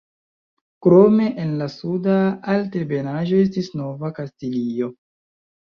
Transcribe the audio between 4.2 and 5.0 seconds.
Kastilio.